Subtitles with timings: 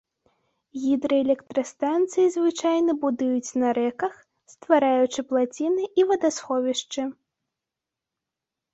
[0.85, 4.13] Гідраэлектрастанцыі звычайна будуюць на рэках,
[4.57, 7.01] ствараючы плаціны і вадасховішчы.